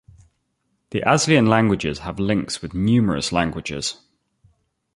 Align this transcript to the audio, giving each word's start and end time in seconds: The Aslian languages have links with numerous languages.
The 0.89 1.01
Aslian 1.01 1.47
languages 1.47 1.99
have 1.99 2.17
links 2.17 2.59
with 2.63 2.73
numerous 2.73 3.31
languages. 3.31 4.01